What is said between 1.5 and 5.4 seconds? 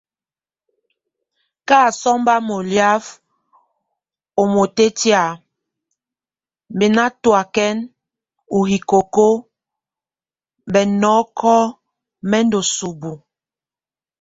Kasómba moliaf o motɛ́tia,